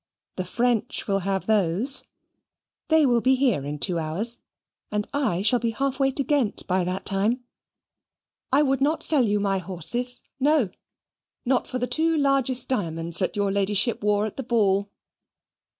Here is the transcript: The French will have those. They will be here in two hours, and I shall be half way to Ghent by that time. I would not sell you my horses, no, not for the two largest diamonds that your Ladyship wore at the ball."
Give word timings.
The 0.35 0.45
French 0.45 1.07
will 1.07 1.19
have 1.19 1.45
those. 1.45 2.05
They 2.87 3.05
will 3.05 3.21
be 3.21 3.35
here 3.35 3.63
in 3.63 3.77
two 3.77 3.99
hours, 3.99 4.39
and 4.91 5.07
I 5.13 5.43
shall 5.43 5.59
be 5.59 5.69
half 5.69 5.99
way 5.99 6.09
to 6.09 6.23
Ghent 6.23 6.65
by 6.65 6.83
that 6.85 7.05
time. 7.05 7.43
I 8.51 8.63
would 8.63 8.81
not 8.81 9.03
sell 9.03 9.23
you 9.23 9.39
my 9.39 9.59
horses, 9.59 10.21
no, 10.39 10.71
not 11.45 11.67
for 11.67 11.77
the 11.77 11.85
two 11.85 12.17
largest 12.17 12.67
diamonds 12.67 13.19
that 13.19 13.35
your 13.35 13.51
Ladyship 13.51 14.01
wore 14.03 14.25
at 14.25 14.37
the 14.37 14.41
ball." 14.43 14.89